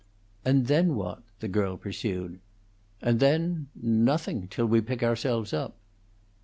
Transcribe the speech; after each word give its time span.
"And 0.43 0.65
then 0.65 0.95
what?" 0.95 1.21
the 1.41 1.47
girl 1.47 1.77
pursued. 1.77 2.39
"And 3.03 3.19
then, 3.19 3.67
nothing 3.79 4.47
till 4.47 4.65
we 4.65 4.81
pick 4.81 5.03
ourselves 5.03 5.53
up." 5.53 5.75